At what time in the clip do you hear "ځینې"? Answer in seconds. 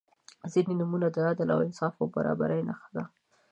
0.51-0.73